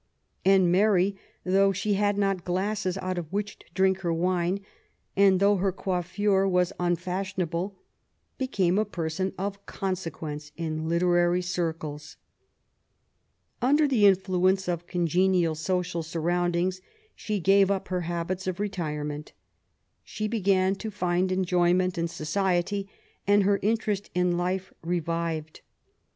[0.43, 1.15] And Mary,
[1.45, 4.61] though she had not glasses out of which to drink her wine,
[5.15, 7.75] and though her coiflfure was un fashionable,
[8.39, 12.17] became a person of consequence in literary circles.
[13.61, 16.81] Under the influence of congenial social surroundings
[17.15, 19.33] she gave up her habits of retirement.
[20.03, 22.89] She began to find enjoyment in society,
[23.27, 25.59] and her interest in life re vived.